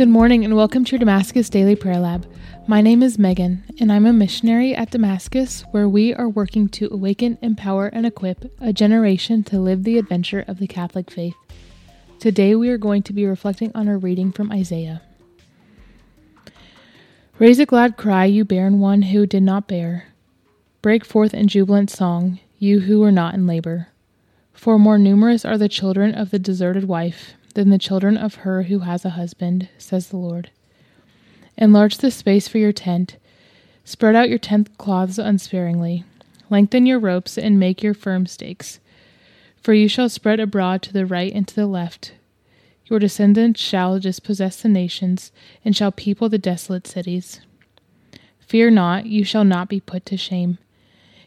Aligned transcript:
Good 0.00 0.08
morning 0.08 0.46
and 0.46 0.56
welcome 0.56 0.82
to 0.86 0.92
your 0.92 0.98
Damascus 0.98 1.50
Daily 1.50 1.76
Prayer 1.76 1.98
Lab. 1.98 2.26
My 2.66 2.80
name 2.80 3.02
is 3.02 3.18
Megan 3.18 3.62
and 3.78 3.92
I'm 3.92 4.06
a 4.06 4.14
missionary 4.14 4.74
at 4.74 4.90
Damascus 4.90 5.60
where 5.72 5.90
we 5.90 6.14
are 6.14 6.26
working 6.26 6.70
to 6.70 6.88
awaken, 6.90 7.36
empower, 7.42 7.88
and 7.88 8.06
equip 8.06 8.50
a 8.62 8.72
generation 8.72 9.44
to 9.44 9.58
live 9.58 9.84
the 9.84 9.98
adventure 9.98 10.42
of 10.48 10.58
the 10.58 10.66
Catholic 10.66 11.10
faith. 11.10 11.34
Today 12.18 12.54
we 12.54 12.70
are 12.70 12.78
going 12.78 13.02
to 13.02 13.12
be 13.12 13.26
reflecting 13.26 13.72
on 13.74 13.88
our 13.90 13.98
reading 13.98 14.32
from 14.32 14.50
Isaiah. 14.50 15.02
Raise 17.38 17.58
a 17.58 17.66
glad 17.66 17.98
cry, 17.98 18.24
you 18.24 18.46
barren 18.46 18.80
one 18.80 19.02
who 19.02 19.26
did 19.26 19.42
not 19.42 19.68
bear. 19.68 20.06
Break 20.80 21.04
forth 21.04 21.34
in 21.34 21.46
jubilant 21.46 21.90
song, 21.90 22.38
you 22.58 22.80
who 22.80 23.00
were 23.00 23.12
not 23.12 23.34
in 23.34 23.46
labor. 23.46 23.88
For 24.54 24.78
more 24.78 24.96
numerous 24.96 25.44
are 25.44 25.58
the 25.58 25.68
children 25.68 26.14
of 26.14 26.30
the 26.30 26.38
deserted 26.38 26.84
wife 26.84 27.34
than 27.54 27.70
the 27.70 27.78
children 27.78 28.16
of 28.16 28.36
her 28.36 28.64
who 28.64 28.80
has 28.80 29.04
a 29.04 29.10
husband, 29.10 29.68
says 29.78 30.08
the 30.08 30.16
Lord. 30.16 30.50
Enlarge 31.56 31.98
the 31.98 32.10
space 32.10 32.48
for 32.48 32.58
your 32.58 32.72
tent. 32.72 33.16
Spread 33.84 34.14
out 34.14 34.28
your 34.28 34.38
tent 34.38 34.78
cloths 34.78 35.18
unsparingly. 35.18 36.04
Lengthen 36.48 36.86
your 36.86 36.98
ropes 36.98 37.36
and 37.36 37.58
make 37.58 37.82
your 37.82 37.94
firm 37.94 38.26
stakes. 38.26 38.80
For 39.62 39.74
you 39.74 39.88
shall 39.88 40.08
spread 40.08 40.40
abroad 40.40 40.82
to 40.82 40.92
the 40.92 41.06
right 41.06 41.32
and 41.32 41.46
to 41.48 41.54
the 41.54 41.66
left. 41.66 42.14
Your 42.86 42.98
descendants 42.98 43.60
shall 43.60 44.00
dispossess 44.00 44.62
the 44.62 44.68
nations, 44.68 45.30
and 45.64 45.76
shall 45.76 45.92
people 45.92 46.28
the 46.28 46.38
desolate 46.38 46.86
cities. 46.86 47.40
Fear 48.40 48.70
not, 48.70 49.06
you 49.06 49.22
shall 49.22 49.44
not 49.44 49.68
be 49.68 49.80
put 49.80 50.04
to 50.06 50.16
shame. 50.16 50.58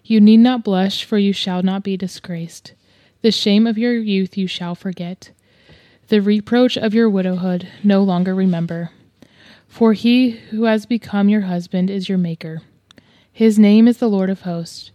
You 0.03 0.19
need 0.19 0.37
not 0.37 0.63
blush, 0.63 1.05
for 1.05 1.17
you 1.17 1.31
shall 1.31 1.63
not 1.63 1.83
be 1.83 1.95
disgraced. 1.95 2.73
The 3.21 3.31
shame 3.31 3.65
of 3.65 3.77
your 3.77 3.93
youth 3.93 4.37
you 4.37 4.47
shall 4.47 4.75
forget 4.75 5.31
the 6.09 6.21
reproach 6.21 6.77
of 6.77 6.93
your 6.93 7.09
widowhood 7.09 7.67
no 7.83 8.03
longer 8.03 8.35
remember. 8.35 8.91
For 9.67 9.93
he 9.93 10.31
who 10.31 10.63
has 10.65 10.85
become 10.85 11.29
your 11.29 11.41
husband 11.41 11.89
is 11.89 12.07
your 12.07 12.17
Maker. 12.17 12.61
His 13.31 13.57
name 13.57 13.87
is 13.87 13.97
the 13.97 14.09
Lord 14.09 14.29
of 14.29 14.41
hosts. 14.41 14.91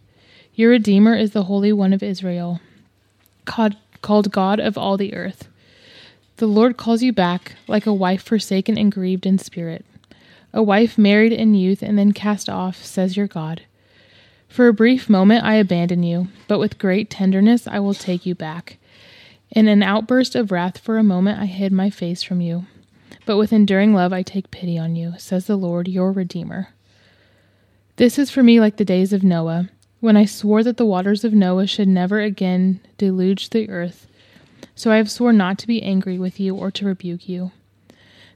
Your 0.53 0.71
Redeemer 0.71 1.15
is 1.15 1.31
the 1.31 1.43
Holy 1.43 1.73
One 1.73 1.93
of 1.93 2.03
Israel, 2.03 2.61
called 3.45 4.31
God 4.31 4.59
of 4.59 4.77
all 4.77 4.97
the 4.97 5.13
earth. 5.13 5.47
The 6.37 6.47
Lord 6.47 6.77
calls 6.77 7.03
you 7.03 7.11
back 7.11 7.55
like 7.67 7.85
a 7.85 7.93
wife 7.93 8.23
forsaken 8.23 8.77
and 8.77 8.91
grieved 8.91 9.25
in 9.25 9.37
spirit, 9.37 9.85
a 10.53 10.63
wife 10.63 10.97
married 10.97 11.33
in 11.33 11.53
youth 11.53 11.81
and 11.81 11.97
then 11.97 12.13
cast 12.13 12.47
off, 12.47 12.83
says 12.83 13.17
your 13.17 13.27
God. 13.27 13.63
For 14.47 14.67
a 14.67 14.73
brief 14.73 15.09
moment 15.09 15.43
I 15.43 15.55
abandon 15.55 16.01
you, 16.01 16.29
but 16.47 16.59
with 16.59 16.79
great 16.79 17.09
tenderness 17.09 17.67
I 17.67 17.79
will 17.79 17.93
take 17.93 18.25
you 18.25 18.35
back. 18.35 18.77
In 19.51 19.67
an 19.67 19.81
outburst 19.81 20.35
of 20.35 20.51
wrath 20.51 20.77
for 20.77 20.97
a 20.97 21.03
moment 21.03 21.39
I 21.39 21.45
hid 21.45 21.71
my 21.71 21.89
face 21.89 22.21
from 22.21 22.39
you. 22.39 22.65
But 23.25 23.37
with 23.37 23.51
enduring 23.51 23.93
love 23.93 24.13
I 24.13 24.21
take 24.21 24.51
pity 24.51 24.77
on 24.77 24.95
you, 24.95 25.13
says 25.17 25.47
the 25.47 25.55
Lord, 25.55 25.87
your 25.87 26.11
Redeemer. 26.11 26.69
This 27.95 28.19
is 28.19 28.29
for 28.29 28.43
me 28.43 28.59
like 28.59 28.77
the 28.77 28.85
days 28.85 29.11
of 29.11 29.23
Noah, 29.23 29.69
when 29.99 30.15
I 30.15 30.25
swore 30.25 30.63
that 30.63 30.77
the 30.77 30.85
waters 30.85 31.23
of 31.23 31.33
Noah 31.33 31.67
should 31.67 31.87
never 31.87 32.19
again 32.19 32.79
deluge 32.97 33.49
the 33.49 33.69
earth. 33.69 34.07
So 34.75 34.91
I 34.91 34.97
have 34.97 35.11
sworn 35.11 35.37
not 35.37 35.57
to 35.59 35.67
be 35.67 35.81
angry 35.81 36.17
with 36.17 36.39
you 36.39 36.55
or 36.55 36.71
to 36.71 36.85
rebuke 36.85 37.27
you. 37.27 37.51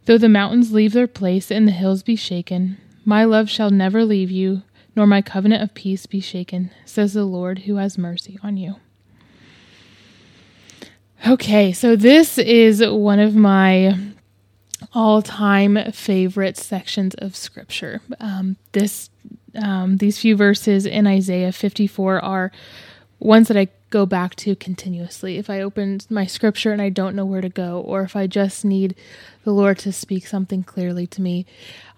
Though 0.06 0.18
the 0.18 0.28
mountains 0.28 0.74
leave 0.74 0.94
their 0.94 1.08
place 1.08 1.50
and 1.50 1.68
the 1.68 1.72
hills 1.72 2.04
be 2.04 2.16
shaken, 2.16 2.78
my 3.06 3.24
love 3.24 3.50
shall 3.50 3.70
never 3.70 4.04
leave 4.04 4.32
you, 4.32 4.64
nor 4.96 5.08
my 5.08 5.22
covenant 5.22 5.64
of 5.64 5.74
peace 5.74 6.06
be 6.06 6.20
shaken, 6.20 6.72
says 6.86 7.14
the 7.14 7.24
Lord 7.24 7.60
who 7.60 7.76
has 7.76 7.98
mercy 7.98 8.38
on 8.44 8.58
you. 8.58 8.76
Okay, 11.26 11.72
so 11.72 11.96
this 11.96 12.38
is 12.38 12.86
one 12.86 13.20
of 13.20 13.34
my 13.34 13.98
all 14.94 15.22
time 15.22 15.80
favorite 15.94 16.58
sections 16.58 17.16
of 17.16 17.34
scripture. 17.34 18.02
Um, 18.20 18.58
this, 18.74 19.10
um, 19.56 19.98
these 19.98 20.20
few 20.20 20.36
verses 20.36 20.86
in 20.86 21.08
Isaiah 21.08 21.54
54 21.54 22.20
are 22.20 22.52
ones 23.20 23.48
that 23.48 23.56
I 23.56 23.70
go 23.90 24.06
back 24.06 24.36
to 24.36 24.54
continuously. 24.58 25.38
If 25.38 25.50
I 25.50 25.62
open 25.62 26.02
my 26.10 26.26
scripture 26.26 26.74
and 26.74 26.82
I 26.82 26.90
don't 26.90 27.16
know 27.16 27.26
where 27.26 27.40
to 27.40 27.48
go, 27.48 27.80
or 27.80 28.02
if 28.02 28.18
I 28.18 28.28
just 28.28 28.66
need 28.66 28.94
the 29.46 29.54
Lord 29.54 29.78
to 29.80 29.94
speak 29.94 30.28
something 30.28 30.62
clearly 30.62 31.08
to 31.08 31.22
me, 31.22 31.46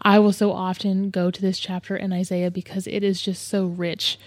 I 0.04 0.20
will 0.20 0.34
so 0.34 0.52
often 0.52 1.10
go 1.10 1.32
to 1.32 1.42
this 1.42 1.58
chapter 1.58 1.98
in 1.98 2.14
Isaiah 2.14 2.52
because 2.52 2.86
it 2.86 3.04
is 3.04 3.24
just 3.24 3.48
so 3.48 3.66
rich 3.66 4.20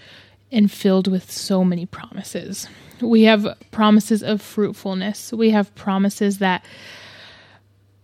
and 0.50 0.70
filled 0.70 1.08
with 1.08 1.30
so 1.30 1.64
many 1.64 1.86
promises. 1.86 2.68
We 3.00 3.22
have 3.24 3.56
promises 3.70 4.22
of 4.22 4.42
fruitfulness. 4.42 5.32
We 5.32 5.50
have 5.50 5.74
promises 5.74 6.38
that 6.38 6.64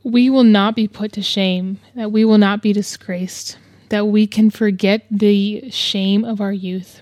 we 0.02 0.28
will 0.28 0.44
not 0.44 0.76
be 0.76 0.86
put 0.86 1.12
to 1.12 1.22
shame, 1.22 1.80
that 1.94 2.12
we 2.12 2.24
will 2.24 2.38
not 2.38 2.62
be 2.62 2.72
disgraced, 2.72 3.56
that 3.88 4.06
we 4.06 4.26
can 4.26 4.50
forget 4.50 5.06
the 5.10 5.70
shame 5.70 6.24
of 6.24 6.40
our 6.40 6.52
youth. 6.52 7.00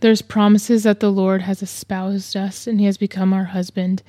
There's 0.00 0.22
promises 0.22 0.82
that 0.82 0.98
the 0.98 1.12
Lord 1.12 1.42
has 1.42 1.62
espoused 1.62 2.36
us 2.36 2.66
and 2.66 2.80
He 2.80 2.86
has 2.86 2.98
become 2.98 3.32
our 3.32 3.44
husband, 3.44 4.02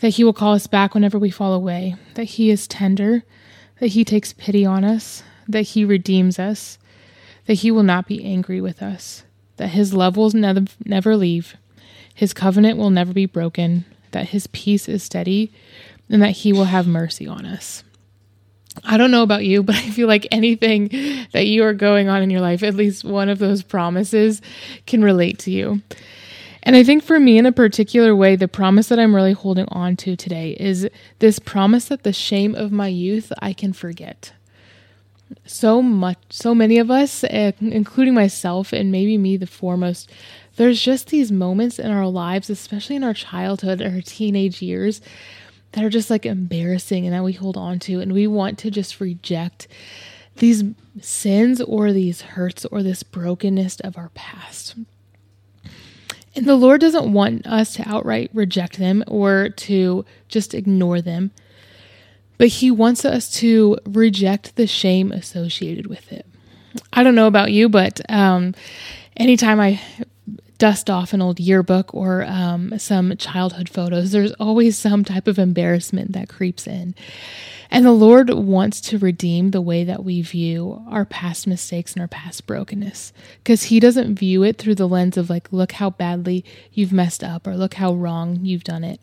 that 0.00 0.10
He 0.10 0.24
will 0.24 0.32
call 0.32 0.54
us 0.54 0.66
back 0.66 0.94
whenever 0.94 1.18
we 1.18 1.30
fall 1.30 1.54
away, 1.54 1.94
that 2.14 2.24
He 2.24 2.50
is 2.50 2.66
tender, 2.66 3.22
that 3.78 3.88
He 3.88 4.04
takes 4.04 4.32
pity 4.32 4.66
on 4.66 4.84
us, 4.84 5.22
that 5.46 5.62
He 5.62 5.84
redeems 5.84 6.40
us, 6.40 6.78
that 7.46 7.54
He 7.54 7.70
will 7.70 7.84
not 7.84 8.08
be 8.08 8.24
angry 8.24 8.60
with 8.60 8.82
us, 8.82 9.22
that 9.56 9.68
His 9.68 9.94
love 9.94 10.16
will 10.16 10.30
never, 10.30 10.64
never 10.84 11.16
leave, 11.16 11.56
his 12.14 12.32
covenant 12.32 12.78
will 12.78 12.90
never 12.90 13.12
be 13.12 13.26
broken, 13.26 13.84
that 14.10 14.28
his 14.28 14.46
peace 14.48 14.88
is 14.88 15.02
steady, 15.02 15.52
and 16.08 16.22
that 16.22 16.30
he 16.30 16.52
will 16.52 16.64
have 16.64 16.86
mercy 16.86 17.26
on 17.26 17.46
us. 17.46 17.82
I 18.84 18.96
don't 18.96 19.10
know 19.10 19.22
about 19.22 19.44
you, 19.44 19.62
but 19.62 19.76
I 19.76 19.90
feel 19.90 20.08
like 20.08 20.26
anything 20.30 20.88
that 21.32 21.46
you 21.46 21.64
are 21.64 21.74
going 21.74 22.08
on 22.08 22.22
in 22.22 22.30
your 22.30 22.40
life, 22.40 22.62
at 22.62 22.74
least 22.74 23.04
one 23.04 23.28
of 23.28 23.38
those 23.38 23.62
promises 23.62 24.40
can 24.86 25.02
relate 25.02 25.38
to 25.40 25.50
you. 25.50 25.82
And 26.62 26.76
I 26.76 26.84
think 26.84 27.02
for 27.02 27.18
me, 27.18 27.38
in 27.38 27.46
a 27.46 27.52
particular 27.52 28.14
way, 28.14 28.36
the 28.36 28.46
promise 28.46 28.88
that 28.88 28.98
I'm 28.98 29.16
really 29.16 29.32
holding 29.32 29.66
on 29.68 29.96
to 29.96 30.14
today 30.14 30.56
is 30.60 30.88
this 31.18 31.38
promise 31.38 31.86
that 31.86 32.04
the 32.04 32.12
shame 32.12 32.54
of 32.54 32.70
my 32.70 32.86
youth 32.86 33.32
I 33.40 33.52
can 33.52 33.72
forget. 33.72 34.32
So 35.44 35.82
much, 35.82 36.18
so 36.30 36.54
many 36.54 36.78
of 36.78 36.90
us, 36.90 37.24
eh, 37.24 37.52
including 37.60 38.14
myself, 38.14 38.72
and 38.72 38.92
maybe 38.92 39.18
me 39.18 39.36
the 39.36 39.46
foremost, 39.46 40.10
there's 40.56 40.80
just 40.80 41.08
these 41.08 41.32
moments 41.32 41.78
in 41.78 41.90
our 41.90 42.06
lives, 42.06 42.50
especially 42.50 42.96
in 42.96 43.04
our 43.04 43.14
childhood 43.14 43.80
or 43.80 44.00
teenage 44.02 44.60
years, 44.62 45.00
that 45.72 45.84
are 45.84 45.90
just 45.90 46.10
like 46.10 46.26
embarrassing 46.26 47.06
and 47.06 47.14
that 47.14 47.24
we 47.24 47.32
hold 47.32 47.56
on 47.56 47.78
to. 47.80 48.00
And 48.00 48.12
we 48.12 48.26
want 48.26 48.58
to 48.58 48.70
just 48.70 49.00
reject 49.00 49.66
these 50.36 50.64
sins 51.00 51.60
or 51.60 51.92
these 51.92 52.22
hurts 52.22 52.64
or 52.66 52.82
this 52.82 53.02
brokenness 53.02 53.80
of 53.80 53.96
our 53.96 54.10
past. 54.10 54.74
And 56.34 56.46
the 56.46 56.56
Lord 56.56 56.80
doesn't 56.80 57.12
want 57.12 57.46
us 57.46 57.74
to 57.74 57.88
outright 57.88 58.30
reject 58.32 58.78
them 58.78 59.04
or 59.06 59.50
to 59.50 60.04
just 60.28 60.54
ignore 60.54 61.02
them, 61.02 61.30
but 62.38 62.48
He 62.48 62.70
wants 62.70 63.04
us 63.04 63.30
to 63.34 63.78
reject 63.84 64.56
the 64.56 64.66
shame 64.66 65.12
associated 65.12 65.86
with 65.86 66.12
it. 66.12 66.26
I 66.92 67.02
don't 67.02 67.14
know 67.14 67.26
about 67.26 67.52
you, 67.52 67.68
but 67.68 68.00
um, 68.08 68.54
anytime 69.16 69.60
I 69.60 69.80
dust 70.58 70.88
off 70.88 71.12
an 71.12 71.20
old 71.20 71.40
yearbook 71.40 71.92
or 71.92 72.24
um, 72.24 72.78
some 72.78 73.16
childhood 73.16 73.68
photos, 73.68 74.12
there's 74.12 74.32
always 74.34 74.78
some 74.78 75.04
type 75.04 75.26
of 75.26 75.38
embarrassment 75.38 76.12
that 76.12 76.28
creeps 76.28 76.66
in. 76.66 76.94
And 77.68 77.86
the 77.86 77.90
Lord 77.90 78.28
wants 78.30 78.80
to 78.82 78.98
redeem 78.98 79.50
the 79.50 79.60
way 79.60 79.82
that 79.82 80.04
we 80.04 80.20
view 80.20 80.84
our 80.88 81.06
past 81.06 81.46
mistakes 81.46 81.94
and 81.94 82.02
our 82.02 82.06
past 82.06 82.46
brokenness 82.46 83.12
because 83.38 83.64
He 83.64 83.80
doesn't 83.80 84.18
view 84.18 84.42
it 84.42 84.58
through 84.58 84.74
the 84.74 84.86
lens 84.86 85.16
of, 85.16 85.30
like, 85.30 85.52
look 85.52 85.72
how 85.72 85.90
badly 85.90 86.44
you've 86.72 86.92
messed 86.92 87.24
up 87.24 87.46
or 87.46 87.56
look 87.56 87.74
how 87.74 87.94
wrong 87.94 88.40
you've 88.42 88.62
done 88.62 88.84
it. 88.84 89.00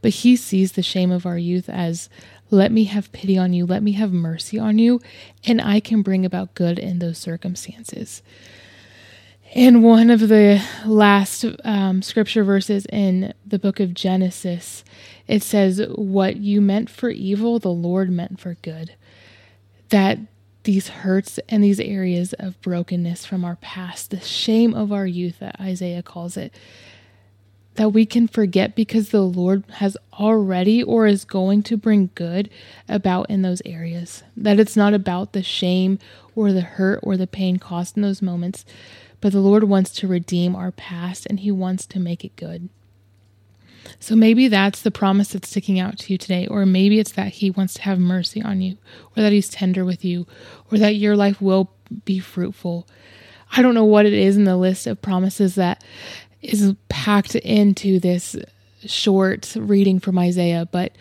But 0.00 0.12
He 0.12 0.34
sees 0.34 0.72
the 0.72 0.82
shame 0.82 1.12
of 1.12 1.26
our 1.26 1.38
youth 1.38 1.68
as, 1.68 2.08
let 2.50 2.70
me 2.70 2.84
have 2.84 3.12
pity 3.12 3.36
on 3.36 3.52
you, 3.52 3.66
let 3.66 3.82
me 3.82 3.92
have 3.92 4.12
mercy 4.12 4.58
on 4.58 4.78
you, 4.78 5.00
and 5.44 5.60
I 5.60 5.80
can 5.80 6.02
bring 6.02 6.24
about 6.24 6.54
good 6.54 6.78
in 6.78 6.98
those 6.98 7.18
circumstances. 7.18 8.22
In 9.52 9.82
one 9.82 10.10
of 10.10 10.28
the 10.28 10.62
last 10.84 11.44
um, 11.64 12.02
scripture 12.02 12.44
verses 12.44 12.86
in 12.92 13.32
the 13.46 13.58
book 13.58 13.80
of 13.80 13.94
Genesis, 13.94 14.84
it 15.26 15.42
says, 15.42 15.82
What 15.94 16.36
you 16.36 16.60
meant 16.60 16.90
for 16.90 17.10
evil, 17.10 17.58
the 17.58 17.70
Lord 17.70 18.10
meant 18.10 18.38
for 18.38 18.54
good. 18.62 18.94
That 19.88 20.18
these 20.64 20.88
hurts 20.88 21.38
and 21.48 21.62
these 21.62 21.80
areas 21.80 22.32
of 22.34 22.60
brokenness 22.60 23.24
from 23.24 23.44
our 23.44 23.56
past, 23.56 24.10
the 24.10 24.20
shame 24.20 24.74
of 24.74 24.92
our 24.92 25.06
youth, 25.06 25.38
that 25.38 25.60
Isaiah 25.60 26.02
calls 26.02 26.36
it, 26.36 26.52
that 27.76 27.90
we 27.90 28.06
can 28.06 28.26
forget 28.26 28.74
because 28.74 29.10
the 29.10 29.22
Lord 29.22 29.64
has 29.74 29.96
already 30.14 30.82
or 30.82 31.06
is 31.06 31.24
going 31.24 31.62
to 31.64 31.76
bring 31.76 32.10
good 32.14 32.50
about 32.88 33.30
in 33.30 33.42
those 33.42 33.62
areas. 33.64 34.22
That 34.36 34.60
it's 34.60 34.76
not 34.76 34.94
about 34.94 35.32
the 35.32 35.42
shame 35.42 35.98
or 36.34 36.52
the 36.52 36.62
hurt 36.62 37.00
or 37.02 37.16
the 37.16 37.26
pain 37.26 37.58
caused 37.58 37.96
in 37.96 38.02
those 38.02 38.22
moments, 38.22 38.64
but 39.20 39.32
the 39.32 39.40
Lord 39.40 39.64
wants 39.64 39.90
to 39.92 40.08
redeem 40.08 40.56
our 40.56 40.72
past 40.72 41.26
and 41.26 41.40
He 41.40 41.50
wants 41.50 41.86
to 41.86 42.00
make 42.00 42.24
it 42.24 42.36
good. 42.36 42.68
So 44.00 44.16
maybe 44.16 44.48
that's 44.48 44.82
the 44.82 44.90
promise 44.90 45.28
that's 45.28 45.48
sticking 45.48 45.78
out 45.78 45.98
to 46.00 46.12
you 46.12 46.18
today, 46.18 46.46
or 46.46 46.66
maybe 46.66 46.98
it's 46.98 47.12
that 47.12 47.34
He 47.34 47.50
wants 47.50 47.74
to 47.74 47.82
have 47.82 47.98
mercy 47.98 48.42
on 48.42 48.60
you, 48.60 48.78
or 49.16 49.22
that 49.22 49.32
He's 49.32 49.48
tender 49.48 49.84
with 49.84 50.04
you, 50.04 50.26
or 50.70 50.78
that 50.78 50.96
your 50.96 51.16
life 51.16 51.40
will 51.40 51.70
be 52.04 52.18
fruitful. 52.18 52.88
I 53.52 53.62
don't 53.62 53.74
know 53.74 53.84
what 53.84 54.06
it 54.06 54.12
is 54.12 54.36
in 54.36 54.44
the 54.44 54.56
list 54.56 54.86
of 54.86 55.00
promises 55.00 55.54
that 55.54 55.84
is 56.46 56.74
packed 56.88 57.34
into 57.34 57.98
this 57.98 58.36
short 58.84 59.54
reading 59.56 60.00
from 60.00 60.18
Isaiah, 60.18 60.68
but 60.70 60.92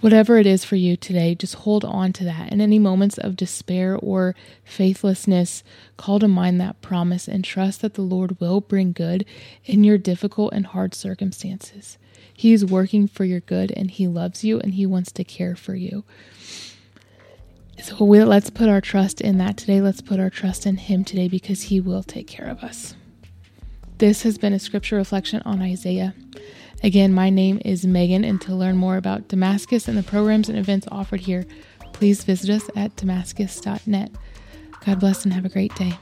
whatever 0.00 0.36
it 0.38 0.46
is 0.46 0.64
for 0.64 0.76
you 0.76 0.96
today, 0.96 1.34
just 1.34 1.54
hold 1.56 1.84
on 1.84 2.12
to 2.12 2.24
that. 2.24 2.52
In 2.52 2.60
any 2.60 2.78
moments 2.78 3.18
of 3.18 3.36
despair 3.36 3.96
or 3.96 4.34
faithlessness, 4.64 5.62
call 5.96 6.18
to 6.18 6.28
mind 6.28 6.60
that 6.60 6.82
promise 6.82 7.28
and 7.28 7.44
trust 7.44 7.80
that 7.82 7.94
the 7.94 8.02
Lord 8.02 8.40
will 8.40 8.60
bring 8.60 8.92
good 8.92 9.24
in 9.64 9.84
your 9.84 9.98
difficult 9.98 10.52
and 10.52 10.66
hard 10.66 10.94
circumstances. 10.94 11.98
He 12.32 12.52
is 12.52 12.64
working 12.64 13.06
for 13.06 13.24
your 13.24 13.40
good 13.40 13.72
and 13.76 13.90
He 13.90 14.08
loves 14.08 14.44
you 14.44 14.58
and 14.60 14.74
He 14.74 14.86
wants 14.86 15.12
to 15.12 15.24
care 15.24 15.56
for 15.56 15.74
you. 15.74 16.04
So 17.82 18.04
we, 18.04 18.22
let's 18.22 18.50
put 18.50 18.68
our 18.68 18.80
trust 18.80 19.20
in 19.20 19.38
that 19.38 19.56
today. 19.56 19.80
Let's 19.80 20.00
put 20.00 20.20
our 20.20 20.30
trust 20.30 20.66
in 20.66 20.76
Him 20.76 21.04
today 21.04 21.28
because 21.28 21.62
He 21.62 21.80
will 21.80 22.02
take 22.02 22.26
care 22.26 22.46
of 22.46 22.62
us. 22.62 22.94
This 24.02 24.24
has 24.24 24.36
been 24.36 24.52
a 24.52 24.58
scripture 24.58 24.96
reflection 24.96 25.42
on 25.44 25.62
Isaiah. 25.62 26.12
Again, 26.82 27.12
my 27.12 27.30
name 27.30 27.62
is 27.64 27.86
Megan, 27.86 28.24
and 28.24 28.40
to 28.40 28.52
learn 28.52 28.76
more 28.76 28.96
about 28.96 29.28
Damascus 29.28 29.86
and 29.86 29.96
the 29.96 30.02
programs 30.02 30.48
and 30.48 30.58
events 30.58 30.88
offered 30.90 31.20
here, 31.20 31.46
please 31.92 32.24
visit 32.24 32.50
us 32.50 32.68
at 32.74 32.96
damascus.net. 32.96 34.10
God 34.84 34.98
bless 34.98 35.22
and 35.22 35.32
have 35.32 35.44
a 35.44 35.48
great 35.48 35.72
day. 35.76 35.96